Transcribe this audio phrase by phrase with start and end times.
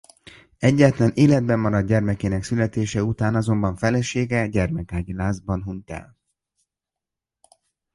[0.57, 6.17] Egyetlen életben maradt gyermekének születés után azonban felesége gyermekágyi lázban hunyt el.